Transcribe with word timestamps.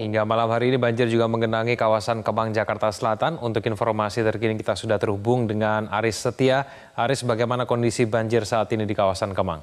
Hingga 0.00 0.24
malam 0.24 0.48
hari 0.48 0.72
ini 0.72 0.80
banjir 0.80 1.12
juga 1.12 1.28
menggenangi 1.28 1.76
kawasan 1.76 2.24
Kemang, 2.24 2.56
Jakarta 2.56 2.88
Selatan. 2.88 3.36
Untuk 3.36 3.60
informasi 3.68 4.24
terkini 4.24 4.56
kita 4.56 4.72
sudah 4.72 4.96
terhubung 4.96 5.44
dengan 5.44 5.92
Aris 5.92 6.24
Setia. 6.24 6.64
Aris, 6.96 7.20
bagaimana 7.20 7.68
kondisi 7.68 8.08
banjir 8.08 8.48
saat 8.48 8.72
ini 8.72 8.88
di 8.88 8.96
kawasan 8.96 9.36
Kemang? 9.36 9.60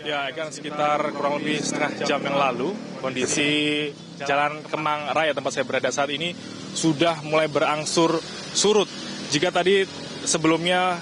Ya, 0.00 0.32
kan 0.32 0.48
sekitar 0.48 1.04
kurang 1.12 1.44
lebih 1.44 1.60
setengah 1.60 2.00
jam 2.08 2.24
yang 2.24 2.40
lalu, 2.40 2.72
kondisi 3.04 3.92
Jalan 4.24 4.64
Kemang 4.64 5.12
Raya 5.12 5.36
tempat 5.36 5.52
saya 5.52 5.68
berada 5.68 5.92
saat 5.92 6.08
ini 6.08 6.32
sudah 6.72 7.20
mulai 7.28 7.52
berangsur 7.52 8.16
surut. 8.56 8.88
Jika 9.28 9.52
tadi 9.52 9.84
sebelumnya 10.24 10.96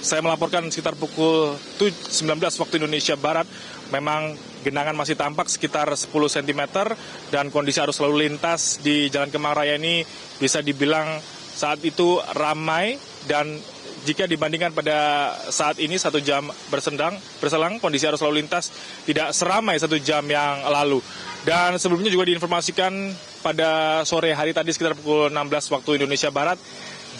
saya 0.00 0.20
melaporkan 0.24 0.68
sekitar 0.68 0.96
pukul 0.96 1.56
19 1.80 2.38
waktu 2.40 2.74
Indonesia 2.80 3.14
Barat, 3.16 3.48
memang 3.90 4.36
genangan 4.66 4.98
masih 4.98 5.14
tampak 5.14 5.46
sekitar 5.46 5.86
10 5.86 6.10
cm 6.10 6.62
dan 7.30 7.54
kondisi 7.54 7.78
arus 7.78 8.02
lalu 8.02 8.26
lintas 8.26 8.82
di 8.82 9.06
Jalan 9.06 9.30
Kemang 9.30 9.54
Raya 9.54 9.78
ini 9.78 10.02
bisa 10.42 10.58
dibilang 10.58 11.22
saat 11.56 11.80
itu 11.86 12.18
ramai 12.34 12.98
dan 13.30 13.56
jika 14.06 14.30
dibandingkan 14.30 14.70
pada 14.70 15.30
saat 15.50 15.82
ini 15.82 15.98
satu 15.98 16.22
jam 16.22 16.46
bersendang 16.70 17.18
berselang 17.42 17.82
kondisi 17.82 18.06
arus 18.06 18.22
lalu 18.22 18.46
lintas 18.46 18.70
tidak 19.02 19.34
seramai 19.34 19.74
satu 19.78 19.98
jam 19.98 20.22
yang 20.30 20.62
lalu. 20.62 21.02
Dan 21.42 21.78
sebelumnya 21.78 22.10
juga 22.10 22.26
diinformasikan 22.26 23.10
pada 23.46 24.02
sore 24.02 24.34
hari 24.34 24.50
tadi 24.50 24.74
sekitar 24.74 24.98
pukul 24.98 25.30
16 25.30 25.70
waktu 25.70 26.02
Indonesia 26.02 26.34
Barat 26.34 26.58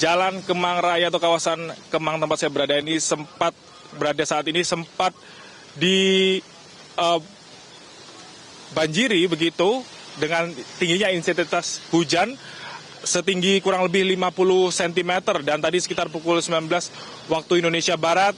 Jalan 0.03 0.43
Kemang 0.43 0.83
Raya 0.83 1.07
atau 1.07 1.23
kawasan 1.23 1.71
Kemang 1.87 2.19
tempat 2.19 2.43
saya 2.43 2.51
berada 2.51 2.75
ini 2.83 2.99
sempat 2.99 3.55
berada 3.95 4.27
saat 4.27 4.43
ini 4.51 4.66
sempat 4.66 5.15
di 5.79 6.43
uh, 6.99 7.23
banjiri 8.75 9.23
begitu 9.30 9.87
dengan 10.19 10.51
tingginya 10.83 11.15
intensitas 11.15 11.79
hujan 11.95 12.35
setinggi 13.07 13.63
kurang 13.63 13.87
lebih 13.87 14.02
50 14.18 14.74
cm 14.74 15.13
dan 15.46 15.63
tadi 15.63 15.79
sekitar 15.79 16.11
pukul 16.11 16.43
19 16.43 16.66
waktu 17.30 17.63
Indonesia 17.63 17.95
Barat 17.95 18.35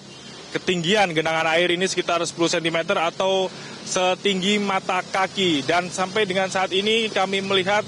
ketinggian 0.52 1.12
genangan 1.12 1.44
air 1.52 1.68
ini 1.72 1.84
sekitar 1.84 2.24
10 2.24 2.32
cm 2.34 2.78
atau 2.96 3.52
setinggi 3.84 4.60
mata 4.60 5.05
kaki 5.05 5.64
dan 5.64 5.92
sampai 5.92 6.24
dengan 6.24 6.48
saat 6.48 6.72
ini 6.72 7.12
kami 7.12 7.44
melihat 7.44 7.84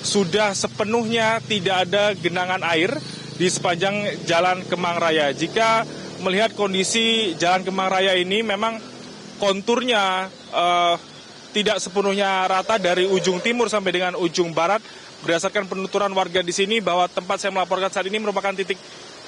sudah 0.00 0.54
sepenuhnya 0.54 1.42
tidak 1.44 1.88
ada 1.88 2.14
genangan 2.16 2.62
air 2.64 2.94
di 3.38 3.46
sepanjang 3.46 4.26
Jalan 4.26 4.66
Kemang 4.66 4.98
Raya. 4.98 5.30
Jika 5.30 5.86
melihat 6.22 6.54
kondisi 6.58 7.34
Jalan 7.38 7.62
Kemang 7.62 7.90
Raya 7.90 8.18
ini 8.18 8.42
memang 8.42 8.78
konturnya 9.38 10.26
uh, 10.50 10.98
tidak 11.54 11.80
sepenuhnya 11.80 12.44
rata 12.46 12.76
dari 12.76 13.06
ujung 13.08 13.40
timur 13.40 13.70
sampai 13.70 13.94
dengan 13.94 14.14
ujung 14.18 14.52
barat. 14.52 14.82
Berdasarkan 15.18 15.66
penuturan 15.66 16.14
warga 16.14 16.46
di 16.46 16.54
sini 16.54 16.78
bahwa 16.78 17.10
tempat 17.10 17.42
saya 17.42 17.50
melaporkan 17.50 17.90
saat 17.90 18.06
ini 18.06 18.22
merupakan 18.22 18.54
titik 18.54 18.78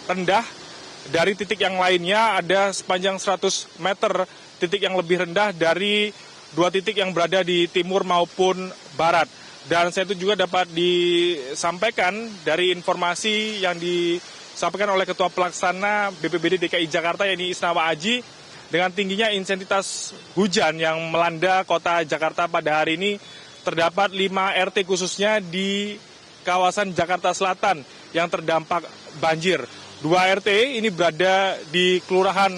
rendah. 0.06 0.59
Dari 1.08 1.32
titik 1.32 1.64
yang 1.64 1.80
lainnya 1.80 2.36
ada 2.36 2.68
sepanjang 2.76 3.16
100 3.16 3.80
meter 3.80 4.28
titik 4.60 4.84
yang 4.84 4.92
lebih 5.00 5.24
rendah 5.24 5.56
dari 5.56 6.12
dua 6.52 6.68
titik 6.68 7.00
yang 7.00 7.16
berada 7.16 7.40
di 7.40 7.64
timur 7.72 8.04
maupun 8.04 8.68
barat. 9.00 9.24
Dan 9.64 9.88
saya 9.88 10.04
itu 10.12 10.28
juga 10.28 10.44
dapat 10.44 10.68
disampaikan 10.72 12.12
dari 12.44 12.72
informasi 12.76 13.64
yang 13.64 13.76
disampaikan 13.80 14.92
oleh 14.92 15.08
Ketua 15.08 15.32
Pelaksana 15.32 16.12
BPBD 16.20 16.68
DKI 16.68 16.88
Jakarta 16.88 17.24
yakni 17.24 17.52
Isnawa 17.52 17.88
Aji 17.92 18.24
dengan 18.72 18.92
tingginya 18.94 19.28
intensitas 19.32 20.16
hujan 20.38 20.78
yang 20.80 20.96
melanda 21.12 21.64
kota 21.66 22.06
Jakarta 22.06 22.46
pada 22.46 22.80
hari 22.80 22.96
ini 22.96 23.12
terdapat 23.60 24.14
5 24.14 24.70
RT 24.72 24.76
khususnya 24.88 25.42
di 25.44 26.00
kawasan 26.46 26.96
Jakarta 26.96 27.36
Selatan 27.36 27.84
yang 28.16 28.32
terdampak 28.32 28.88
banjir. 29.20 29.60
Dua 30.00 30.32
RT 30.32 30.80
ini 30.80 30.88
berada 30.88 31.60
di 31.68 32.00
Kelurahan 32.08 32.56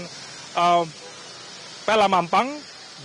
uh, 0.55 0.87
Pelamampang, 1.83 2.55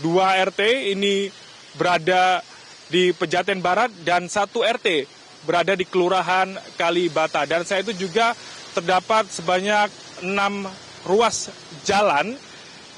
dua 0.05 0.37
RT 0.37 0.93
ini 0.93 1.25
berada 1.73 2.45
di 2.85 3.09
Pejaten 3.17 3.65
Barat 3.65 3.89
dan 4.05 4.29
satu 4.29 4.61
RT 4.61 5.09
berada 5.41 5.73
di 5.73 5.89
Kelurahan 5.89 6.53
Kalibata. 6.77 7.49
Dan 7.49 7.65
saya 7.65 7.81
itu 7.81 7.97
juga 7.97 8.37
terdapat 8.77 9.25
sebanyak 9.25 9.89
enam 10.21 10.69
ruas 11.01 11.49
jalan 11.81 12.37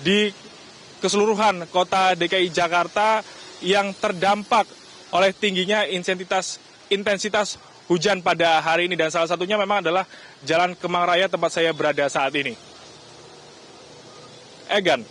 di 0.04 0.36
keseluruhan 1.00 1.72
kota 1.72 2.20
DKI 2.20 2.52
Jakarta 2.52 3.24
yang 3.64 3.96
terdampak 3.96 4.68
oleh 5.16 5.32
tingginya 5.32 5.88
intensitas 5.88 6.60
intensitas 6.92 7.56
hujan 7.90 8.22
pada 8.22 8.62
hari 8.62 8.86
ini 8.86 8.94
dan 8.94 9.10
salah 9.10 9.26
satunya 9.26 9.58
memang 9.58 9.82
adalah 9.82 10.06
Jalan 10.46 10.78
Kemang 10.78 11.10
Raya 11.10 11.26
tempat 11.26 11.50
saya 11.50 11.74
berada 11.74 12.06
saat 12.06 12.32
ini. 12.38 12.54
Egan. 14.70 15.02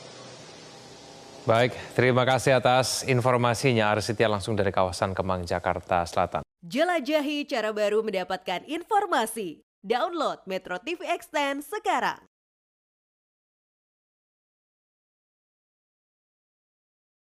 Baik, 1.42 1.74
terima 1.98 2.22
kasih 2.22 2.60
atas 2.60 3.02
informasinya 3.02 3.90
Arsitia 3.90 4.30
langsung 4.30 4.54
dari 4.54 4.70
kawasan 4.70 5.16
Kemang, 5.16 5.42
Jakarta 5.42 6.06
Selatan. 6.06 6.46
Jelajahi 6.62 7.48
cara 7.48 7.74
baru 7.74 8.04
mendapatkan 8.06 8.62
informasi. 8.68 9.64
Download 9.82 10.38
Metro 10.44 10.76
TV 10.78 11.08
Extend 11.08 11.64
sekarang. 11.64 12.20